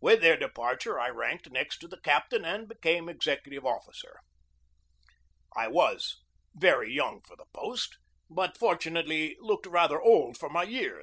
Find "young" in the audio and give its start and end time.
6.92-7.22